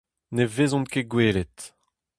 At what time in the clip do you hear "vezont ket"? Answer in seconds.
0.55-1.09